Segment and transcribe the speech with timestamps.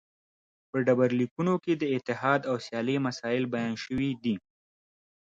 [0.69, 4.35] په ډبرلیکونو کې د اتحاد او سیالۍ مسایل بیان شوي دي